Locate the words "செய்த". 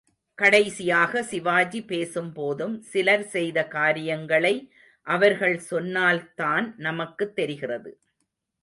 3.23-3.67